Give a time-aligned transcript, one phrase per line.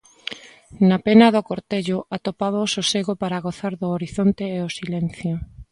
[0.89, 5.35] Na Pena do Cortello atopaba o sosego para gozar do horizonte e o silencio.